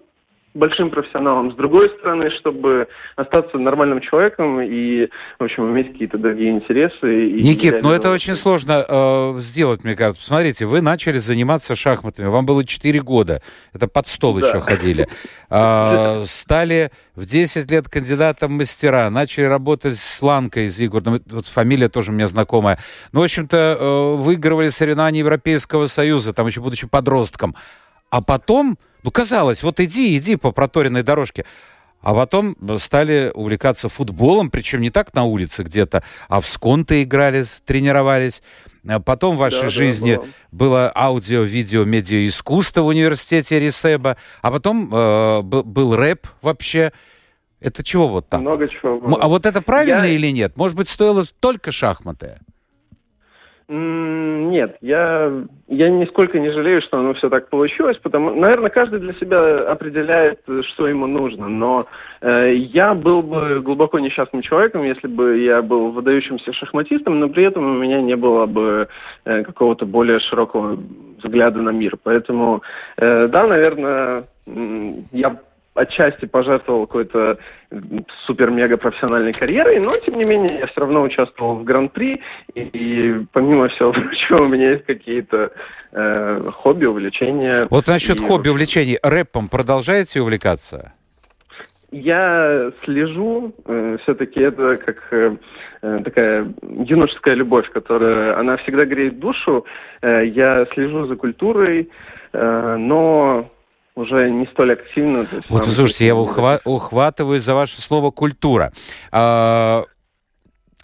[0.56, 6.50] большим профессионалом, с другой стороны, чтобы остаться нормальным человеком и, в общем, иметь какие-то другие
[6.50, 7.28] интересы.
[7.28, 10.20] И Никит, ну это очень сложно э, сделать, мне кажется.
[10.20, 13.42] Посмотрите, вы начали заниматься шахматами, вам было 4 года,
[13.72, 14.48] это под стол да.
[14.48, 15.08] еще ходили.
[15.50, 21.46] Э, стали в 10 лет кандидатом мастера, начали работать с Ланкой из Игорь, ну, вот
[21.46, 22.78] фамилия тоже мне знакомая.
[23.12, 27.54] Ну, в общем-то, э, выигрывали соревнования Европейского Союза, там еще будучи подростком.
[28.10, 31.44] А потом ну, казалось, вот иди, иди по проторенной дорожке.
[32.00, 37.44] А потом стали увлекаться футболом, причем не так на улице где-то, а в сконты играли,
[37.64, 38.42] тренировались.
[38.84, 44.16] А потом в вашей да, жизни да, было аудио, видео, медиа искусство в университете Ресеба,
[44.42, 46.92] а потом э, был, был рэп вообще.
[47.60, 48.40] Это чего вот так?
[48.40, 49.22] Много чего было.
[49.22, 50.12] А вот это правильно Я...
[50.12, 50.56] или нет?
[50.56, 52.40] Может быть, стоило только шахматы?
[53.68, 55.32] Нет, я,
[55.66, 60.38] я нисколько не жалею, что оно все так получилось, потому, наверное, каждый для себя определяет,
[60.68, 61.84] что ему нужно, но
[62.20, 67.44] э, я был бы глубоко несчастным человеком, если бы я был выдающимся шахматистом, но при
[67.44, 68.86] этом у меня не было бы
[69.24, 70.78] э, какого-то более широкого
[71.18, 71.96] взгляда на мир.
[72.00, 72.62] Поэтому,
[72.98, 74.24] э, да, наверное,
[75.10, 75.40] я
[75.76, 77.38] отчасти пожертвовал какой-то
[78.24, 82.20] супер-мега профессиональной карьерой, но, тем не менее, я все равно участвовал в Гран-при,
[82.54, 85.52] и, и помимо всего прочего, у меня есть какие-то
[85.92, 87.66] э, хобби, увлечения.
[87.70, 88.22] Вот насчет и...
[88.22, 90.92] хобби, увлечений, рэпом продолжаете увлекаться?
[91.92, 95.36] Я слежу, э, все-таки это как э,
[95.82, 99.64] э, такая юношеская любовь, которая, она всегда греет душу.
[100.02, 101.88] Э, я слежу за культурой,
[102.32, 103.50] э, но
[103.96, 105.26] уже не столь активно.
[105.48, 108.72] вот, слушайте, я ухва- ухватываю за ваше слово «культура».
[109.10, 109.84] А,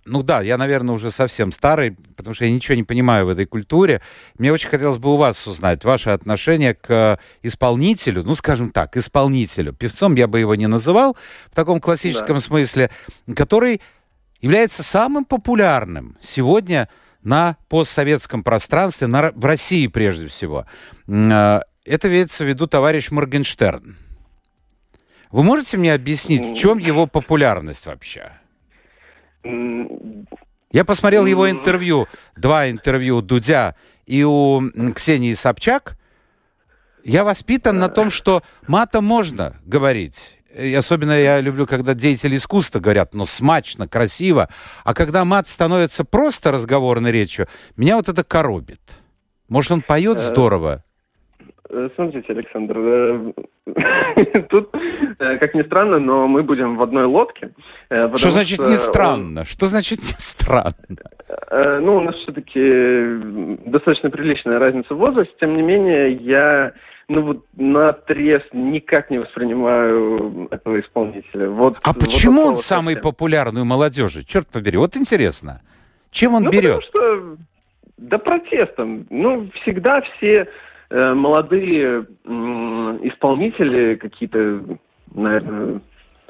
[0.04, 3.44] ну да, я, наверное, уже совсем старый, потому что я ничего не понимаю в этой
[3.44, 4.00] культуре.
[4.38, 9.74] Мне очень хотелось бы у вас узнать ваше отношение к исполнителю, ну, скажем так, исполнителю.
[9.74, 11.16] Певцом я бы его не называл
[11.50, 12.40] в таком классическом да.
[12.40, 12.90] смысле,
[13.36, 13.80] который
[14.40, 16.88] является самым популярным сегодня
[17.22, 20.66] на постсоветском пространстве, на, в России прежде всего.
[21.84, 23.96] Это ведется в виду товарищ Моргенштерн.
[25.30, 28.32] Вы можете мне объяснить, в чем его популярность вообще?
[29.44, 33.74] Я посмотрел его интервью, два интервью Дудя
[34.06, 34.62] и у
[34.94, 35.98] Ксении Собчак.
[37.02, 40.38] Я воспитан на том, что матом можно говорить.
[40.54, 44.50] И особенно я люблю, когда деятели искусства говорят, но «Ну, смачно, красиво.
[44.84, 48.80] А когда мат становится просто разговорной речью, меня вот это коробит.
[49.48, 50.84] Может, он поет э, здорово?
[51.72, 53.32] Э, смотрите, Александр, э,
[54.50, 54.70] тут,
[55.18, 57.50] э, как ни странно, но мы будем в одной лодке.
[57.88, 59.44] Что значит не странно?
[59.44, 60.74] Что значит не странно?
[61.50, 65.32] Ну, у нас все-таки достаточно приличная разница в возрасте.
[65.40, 66.72] Тем не менее, я
[67.08, 71.48] ну вот на трес никак не воспринимаю этого исполнителя.
[71.48, 74.24] Вот, а почему вот он самый популярный у молодежи?
[74.24, 75.62] Черт побери, вот интересно.
[76.10, 76.80] Чем он ну, берет?
[76.92, 77.36] Потому что,
[77.96, 79.06] да протестом.
[79.08, 80.48] Ну, всегда все
[80.92, 84.62] молодые исполнители какие-то,
[85.14, 85.80] наверное,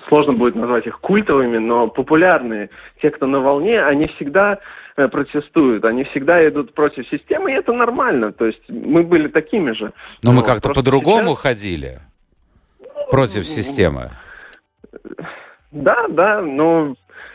[0.08, 2.70] сложно будет назвать их культовыми, но популярные,
[3.00, 4.58] те, кто на волне, они всегда
[4.96, 8.32] э, протестуют, они всегда идут против системы, и это нормально.
[8.32, 9.92] То есть мы были такими же.
[10.22, 11.40] Но мы как-то по-другому сейчас...
[11.40, 11.98] ходили
[13.10, 14.10] против системы.
[15.70, 16.94] Да, да, но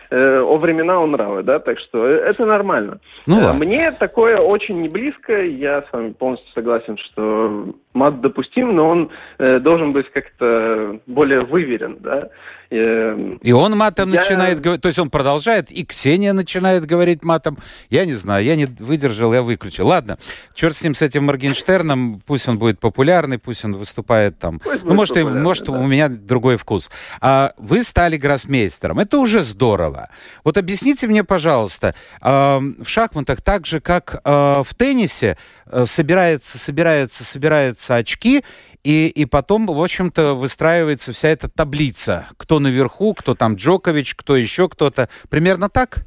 [0.09, 2.99] э, о времена, о нравы, да, так что э, это нормально.
[3.25, 3.65] Ну, ладно.
[3.65, 9.09] Мне такое очень не близко, я с вами полностью согласен, что мат допустим, но он
[9.39, 12.29] э, должен быть как-то более выверен, да.
[12.69, 14.21] Эм, и он матом я...
[14.21, 17.57] начинает говорить, то есть он продолжает, и Ксения начинает говорить матом.
[17.89, 19.87] Я не знаю, я не выдержал, я выключил.
[19.87, 20.17] Ладно,
[20.53, 24.59] черт с ним, с этим Моргенштерном, пусть он будет популярный, пусть он выступает там.
[24.59, 25.73] Пусть ну, может, и, может да.
[25.73, 26.89] у меня другой вкус.
[27.21, 30.09] А вы стали гроссмейстером, это уже здорово.
[30.43, 34.29] Вот объясните мне, пожалуйста, э, в шахматах так же, как э,
[34.63, 38.43] в теннисе, э, собирается, собирается, собираются очки,
[38.83, 42.27] и, и потом, в общем-то, выстраивается вся эта таблица.
[42.37, 45.09] Кто наверху, кто там Джокович, кто еще кто-то.
[45.29, 46.05] Примерно так?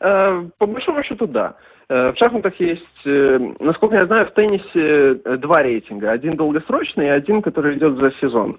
[0.00, 1.56] Э, по большому счету, да.
[1.88, 6.10] Э, в шахматах есть, э, насколько я знаю, в теннисе два рейтинга.
[6.10, 8.58] Один долгосрочный и один, который идет за сезон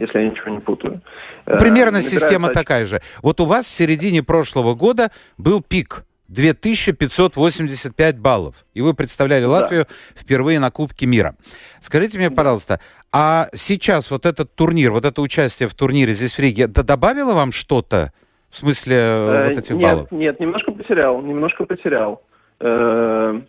[0.00, 1.00] если я ничего не путаю.
[1.44, 3.00] Примерно система такая же.
[3.20, 8.66] Вот у вас в середине прошлого года был пик 2585 баллов.
[8.74, 9.50] И вы представляли да.
[9.50, 11.34] Латвию впервые на Кубке мира.
[11.80, 12.80] Скажите мне, пожалуйста,
[13.12, 17.32] а сейчас вот этот турнир, вот это участие в турнире здесь в Риге, да добавило
[17.34, 18.12] вам что-то?
[18.50, 20.12] В смысле э, э, вот этих нет, баллов?
[20.12, 22.22] Нет, немножко потерял, немножко потерял.
[22.60, 23.40] Э,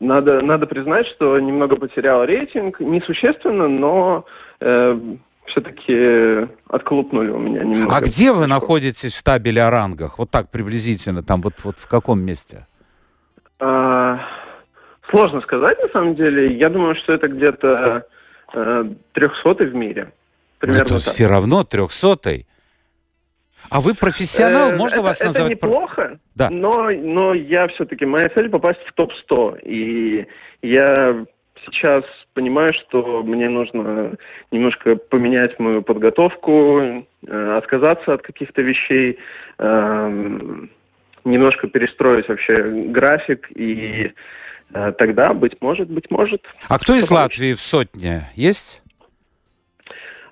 [0.00, 4.24] надо, надо признать, что немного потерял рейтинг, несущественно, но
[4.60, 4.98] э,
[5.46, 7.96] все-таки отклупнули у меня немного.
[7.96, 10.18] А где вы находитесь в табеле о рангах?
[10.18, 12.66] Вот так приблизительно, там вот, вот в каком месте?
[13.58, 14.20] А,
[15.10, 16.56] сложно сказать, на самом деле.
[16.56, 18.06] Я думаю, что это где-то
[18.54, 20.12] э, трехсотый в мире.
[20.58, 21.02] Примерно это так.
[21.02, 22.46] все равно трехсотый.
[23.70, 25.52] А вы профессионал, э, можно это, вас назвать?
[25.52, 26.50] Это неплохо, да.
[26.50, 29.60] но, но я все-таки, моя цель попасть в топ-100.
[29.62, 30.26] И
[30.62, 31.24] я
[31.64, 34.16] сейчас понимаю, что мне нужно
[34.50, 36.80] немножко поменять мою подготовку,
[37.26, 39.18] э, отказаться от каких-то вещей,
[39.58, 40.66] э,
[41.24, 44.12] немножко перестроить вообще график и
[44.74, 46.42] э, тогда, быть может, быть может.
[46.68, 48.82] А кто из Латвии в сотне есть?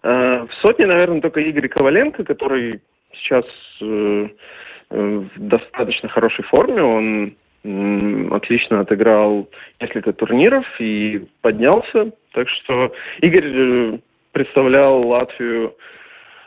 [0.03, 2.81] Э, в сотне, наверное, только Игорь Коваленко, который
[3.13, 3.45] сейчас
[3.81, 6.83] в достаточно хорошей форме.
[6.83, 9.49] Он отлично отыграл
[9.81, 12.13] несколько турниров и поднялся.
[12.33, 13.99] Так что Игорь э,
[14.33, 15.75] представлял Латвию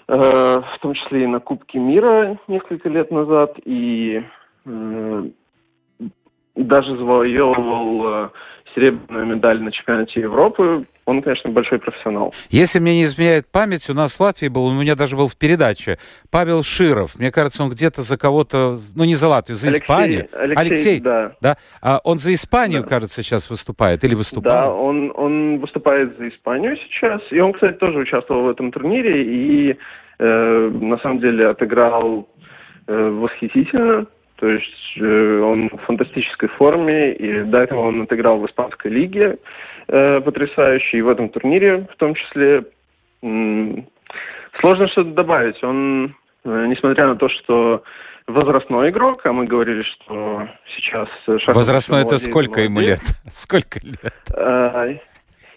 [0.08, 4.24] э, в том числе и на Кубке мира несколько лет назад, и
[4.66, 5.24] э,
[6.56, 8.30] даже завоевывал э,
[8.76, 10.86] серебряную медаль на чемпионате Европы.
[11.06, 12.34] Он, конечно, большой профессионал.
[12.50, 15.38] Если мне не изменяет память, у нас в Латвии был, у меня даже был в
[15.38, 15.98] передаче,
[16.32, 17.20] Павел Широв.
[17.20, 20.28] Мне кажется, он где-то за кого-то, ну не за Латвию, за Алексей, Испанию.
[20.32, 21.36] Алексей, Алексей да.
[21.42, 21.58] да?
[21.82, 22.88] А он за Испанию, да.
[22.88, 24.54] кажется, сейчас выступает или выступал?
[24.54, 27.22] Да, он, он выступает за Испанию сейчас.
[27.32, 29.78] И он, кстати, тоже участвовал в этом турнире и
[30.20, 32.30] э, на самом деле отыграл
[32.88, 34.08] э, восхитительно.
[34.38, 39.38] То есть э, он в фантастической форме, и до этого он отыграл в испанской лиге
[39.88, 42.66] э, потрясающе, и в этом турнире в том числе.
[43.22, 43.88] М-
[44.60, 45.64] сложно что-то добавить.
[45.64, 47.84] Он, э, несмотря на то, что
[48.28, 51.10] возрастной игрок, а мы говорили, что сейчас...
[51.48, 53.02] Возрастной это сколько ему лет?
[53.32, 54.14] Сколько лет?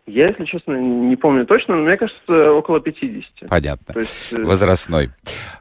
[0.06, 3.48] Я, если честно, не помню точно, но мне кажется, около 50.
[3.48, 3.92] Понятно.
[3.92, 5.10] То есть, э, Возрастной.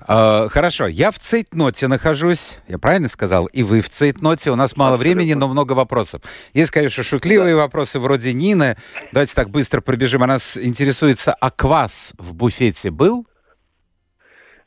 [0.08, 3.48] А, хорошо, я в цейтноте нахожусь, я правильно сказал?
[3.48, 4.52] И вы в цейтноте.
[4.52, 5.18] У нас мало Абсолютно.
[5.18, 6.22] времени, но много вопросов.
[6.54, 7.64] Есть, конечно, шутливые да.
[7.64, 8.78] вопросы вроде Нины.
[9.12, 10.22] Давайте так быстро пробежим.
[10.22, 13.26] Она интересуется, а квас в буфете был?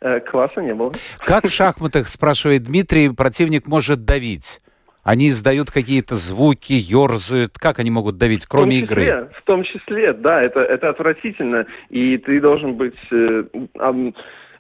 [0.01, 0.93] Э, кваса не было.
[1.21, 4.61] Как в шахматах, спрашивает Дмитрий, противник может давить?
[5.09, 7.53] Они издают какие-то звуки, ерзают.
[7.59, 9.31] Как они могут давить, кроме в числе, игры?
[9.39, 11.65] В том числе, да, это, это отвратительно.
[11.89, 12.99] И ты должен быть...
[13.11, 13.45] Э,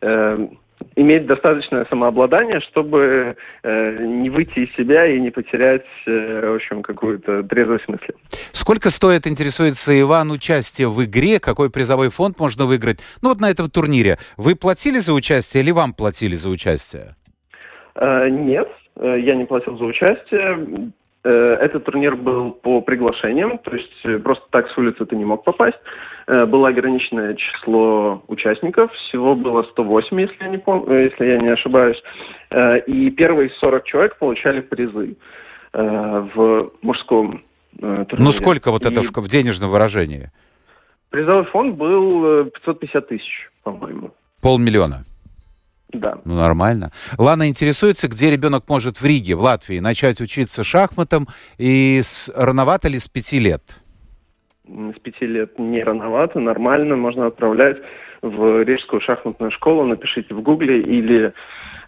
[0.01, 0.49] э,
[0.97, 6.83] иметь достаточное самообладание, чтобы э, не выйти из себя и не потерять, э, в общем,
[6.83, 8.15] какую-то трезвость мысли.
[8.53, 11.41] Сколько стоит, интересуется Иван, участие в игре?
[11.41, 13.01] Какой призовой фонд можно выиграть?
[13.21, 14.17] Ну вот на этом турнире.
[14.39, 17.17] Вы платили за участие или вам платили за участие?
[17.97, 18.69] Э, нет,
[19.01, 20.93] я не платил за участие.
[21.25, 25.25] Э, этот турнир был по приглашениям, то есть э, просто так с улицы ты не
[25.25, 25.79] мог попасть.
[26.27, 30.85] Было ограниченное число участников, всего было 108, если я не, пом...
[30.91, 31.97] если я не ошибаюсь.
[32.87, 35.17] И первые 40 человек получали призы
[35.73, 37.43] в мужском
[37.81, 38.19] турнире.
[38.19, 40.31] Ну сколько вот это в денежном выражении?
[41.09, 44.11] Призовой фонд был 550 тысяч, по-моему.
[44.43, 45.05] Полмиллиона?
[45.93, 46.19] Да.
[46.25, 46.93] Ну, нормально.
[47.17, 52.31] Лана интересуется, где ребенок может в Риге, в Латвии, начать учиться шахматам, и с...
[52.35, 53.63] рановато ли с пяти лет?
[54.67, 57.79] С пяти лет не рановато, нормально, можно отправлять
[58.21, 61.33] в Рижскую шахматную школу, напишите в гугле или...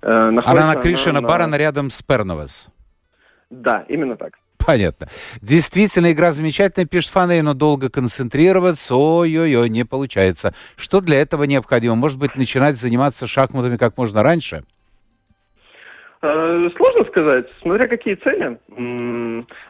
[0.02, 2.70] Э, она на крыше на Барана рядом с Перновес?
[3.50, 4.39] Да, именно так.
[4.66, 5.08] Понятно.
[5.40, 10.54] Действительно, игра замечательная, пишет Фаней, но долго концентрироваться, ой-ой-ой, не получается.
[10.76, 11.94] Что для этого необходимо?
[11.94, 14.64] Может быть, начинать заниматься шахматами как можно раньше?
[16.22, 18.58] Э, сложно сказать, смотря какие цели.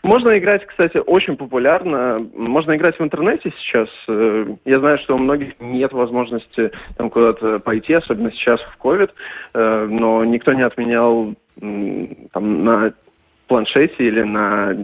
[0.03, 2.17] Можно играть, кстати, очень популярно.
[2.35, 3.89] Можно играть в интернете сейчас.
[4.09, 9.11] Э, я знаю, что у многих нет возможности там куда-то пойти, особенно сейчас в COVID,
[9.55, 12.93] э, но никто не отменял там, на
[13.51, 14.77] планшете или на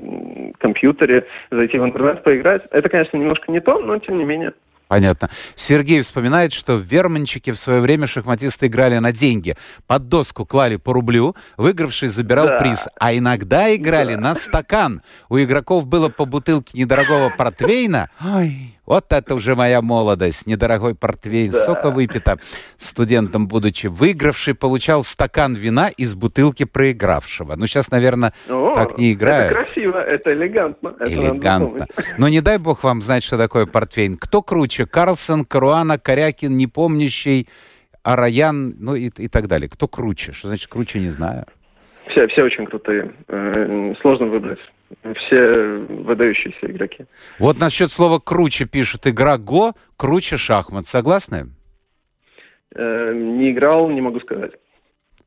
[0.59, 2.63] компьютере, зайти в интернет, поиграть.
[2.73, 4.53] Это, конечно, немножко не то, но тем не менее.
[4.89, 5.31] Понятно.
[5.55, 9.57] Сергей вспоминает, что в Верманчике в свое время шахматисты играли на деньги.
[9.87, 12.59] Под доску клали по рублю, выигравший забирал да.
[12.59, 12.89] приз.
[12.99, 14.21] А иногда играли да.
[14.21, 15.03] на стакан.
[15.29, 18.11] У игроков было по бутылке недорогого портвейна.
[18.25, 20.47] Ой, вот это уже моя молодость.
[20.47, 21.65] Недорогой портвейн, да.
[21.65, 22.39] сока выпито.
[22.77, 27.57] Студентом, будучи выигравший, получал стакан вина из бутылки проигравшего.
[27.57, 29.57] Ну, сейчас, наверное, О, так не играют.
[29.57, 30.95] Это красиво, это элегантно.
[31.01, 31.87] Это элегантно.
[32.19, 34.17] Но не дай бог вам знать, что такое портвейн.
[34.17, 34.87] Кто круче?
[34.87, 37.49] Карлсон, Каруана, Корякин, непомнящий,
[38.03, 39.69] Араян, ну и, и так далее.
[39.69, 40.33] Кто круче?
[40.33, 41.47] Что значит круче, не знаю.
[42.17, 43.13] Все, все очень крутые.
[43.29, 44.59] Э, сложно выбрать
[45.03, 47.05] все выдающиеся игроки.
[47.39, 49.07] Вот насчет слова «круче» пишут.
[49.07, 50.87] Игра «Го» круче шахмат.
[50.87, 51.49] Согласны?
[52.75, 54.53] Э, не играл, не могу сказать.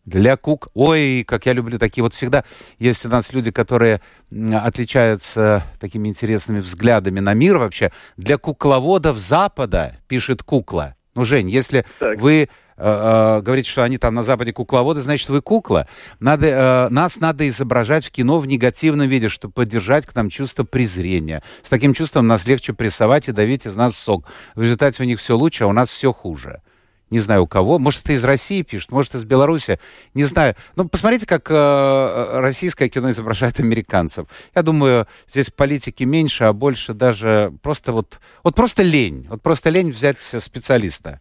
[0.06, 0.70] Для кук...
[0.74, 2.04] Ой, как я люблю такие.
[2.04, 2.44] Вот всегда
[2.80, 7.92] есть у нас люди, которые отличаются такими интересными взглядами на мир вообще.
[8.18, 10.96] Для кукловодов Запада, пишет кукла.
[11.14, 12.20] Ну, Жень, если так.
[12.20, 12.50] вы
[12.80, 15.88] Э, э, говорите, что они там на Западе кукловоды, значит, вы кукла.
[16.20, 20.64] Надо, э, нас надо изображать в кино в негативном виде, чтобы поддержать к нам чувство
[20.64, 21.44] презрения.
[21.62, 24.26] С таким чувством нас легче прессовать и давить из нас сок.
[24.56, 26.62] В результате у них все лучше, а у нас все хуже.
[27.10, 27.80] Не знаю у кого.
[27.80, 29.80] Может, это из России пишет, может, из Беларуси.
[30.14, 30.56] Не знаю.
[30.76, 34.28] Ну, посмотрите, как э, российское кино изображает американцев.
[34.56, 38.20] Я думаю, здесь политики меньше, а больше даже просто вот...
[38.44, 39.26] Вот просто лень.
[39.30, 41.20] Вот просто лень взять специалиста.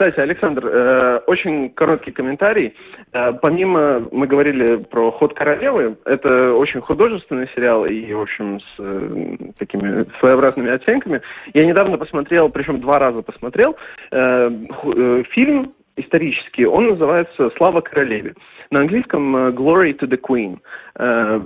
[0.00, 2.74] Кстати, Александр, э, очень короткий комментарий.
[3.12, 8.64] Э, помимо, мы говорили про «Ход королевы», это очень художественный сериал и, в общем, с
[8.78, 11.20] э, такими своеобразными оттенками.
[11.52, 13.76] Я недавно посмотрел, причем два раза посмотрел,
[14.10, 18.32] э, э, фильм исторический, он называется «Слава королеве».
[18.70, 20.60] На английском э, «Glory to the Queen».
[20.98, 21.42] Э,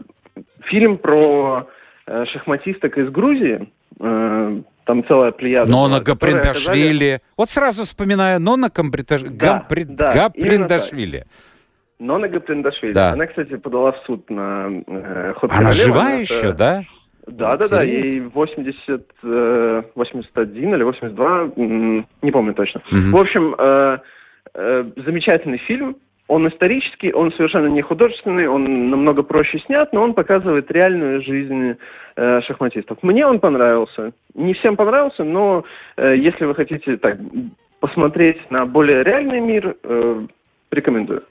[0.67, 1.67] фильм про
[2.07, 5.71] э, шахматисток из Грузии, э, там целая плеяда.
[5.71, 7.15] Нона Гаприндашвили.
[7.15, 7.21] Оказали...
[7.37, 9.23] Вот сразу вспоминаю Нона Гаприндаш...
[9.23, 9.85] да, Гапри...
[9.85, 11.25] да, Гаприндашвили.
[11.99, 12.93] Нона Гаприндашвили.
[12.93, 13.13] Да.
[13.13, 15.85] Она, кстати, подала в суд на э, ход Она королевы.
[15.85, 16.85] жива Она еще, да?
[17.27, 22.83] Да, да, да, ей 80, э, 81 или 82, не помню точно.
[22.91, 23.17] Угу.
[23.17, 23.99] В общем, э,
[24.55, 30.15] э, замечательный фильм, он исторический, он совершенно не художественный, он намного проще снят, но он
[30.15, 31.77] показывает реальную жизнь
[32.17, 32.99] э, шахматистов.
[33.03, 34.13] Мне он понравился.
[34.35, 35.65] Не всем понравился, но
[35.97, 37.19] э, если вы хотите так
[37.81, 40.27] посмотреть на более реальный мир, э,
[40.75, 41.23] Рекомендую.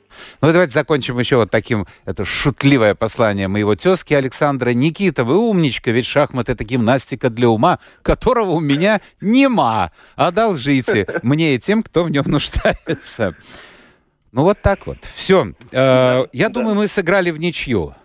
[0.42, 4.70] Ну, давайте закончим еще вот таким, это шутливое послание моего тезки Александра.
[4.70, 9.92] Никита, вы умничка, ведь шахматы это гимнастика для ума, которого у меня нема.
[10.16, 13.36] Одолжите мне и тем, кто в нем нуждается.
[14.34, 14.98] Ну, вот так вот.
[15.16, 15.54] Все.
[15.72, 17.96] Э, я думаю, мы сыграли в ничью.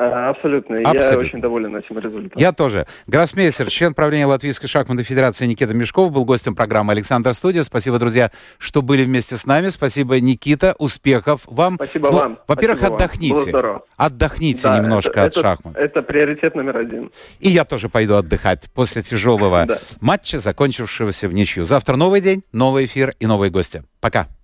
[0.00, 0.76] А, Абсолютно.
[0.76, 1.26] Я Абсолютно.
[1.26, 2.32] очень доволен этим результатом.
[2.40, 2.86] Я тоже.
[3.08, 7.64] Гроссмейстер, член правления Латвийской шахматной федерации Никита Мешков был гостем программы «Александр Студия».
[7.64, 9.70] Спасибо, друзья, что были вместе с нами.
[9.70, 10.76] Спасибо, Никита.
[10.78, 11.76] Успехов вам.
[11.76, 12.38] Спасибо Ну, вам.
[12.46, 13.02] Во-первых, Спасибо вам.
[13.02, 13.40] Отдохните.
[13.50, 13.82] здорово.
[13.96, 15.76] Отдохните Да, немножко это- от это- шахмат.
[15.76, 17.10] Это приоритет номер один.
[17.40, 19.78] И я тоже пойду отдыхать после тяжелого Да.
[20.00, 21.64] матча, закончившегося в ничью.
[21.64, 23.82] Завтра новый день, новый эфир и новые гости.
[24.00, 24.28] Пока.